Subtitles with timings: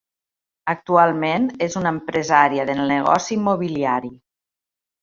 [0.73, 4.15] Actualment és una empresària del negoci immobiliari.